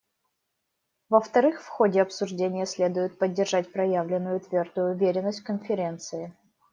[1.09, 6.35] Во-вторых, в ходе обсуждения следует поддерживать проявленную твердую уверенность в Конференции.